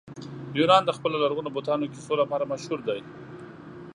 یونان 0.57 0.83
د 0.85 0.91
خپلو 0.97 1.15
لرغونو 1.23 1.49
بتانو 1.57 1.91
کیسو 1.93 2.13
لپاره 2.21 2.49
مشهوره 2.51 2.83
دی. 2.87 2.99